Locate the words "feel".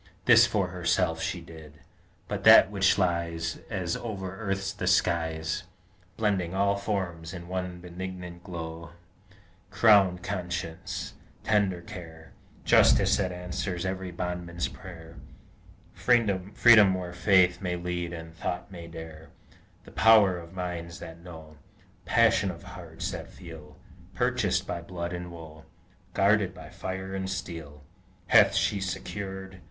23.29-23.77